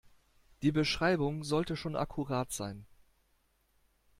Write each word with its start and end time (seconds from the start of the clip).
Die 0.63 0.71
Beschreibung 0.71 1.43
sollte 1.43 1.75
schon 1.77 1.95
akkurat 1.95 2.51
sein. 2.51 2.87